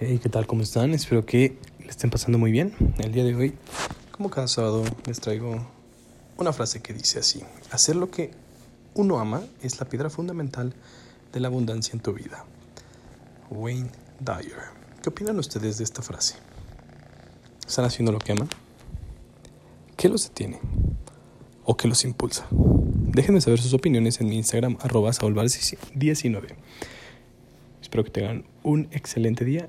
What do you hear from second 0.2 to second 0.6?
¿qué tal?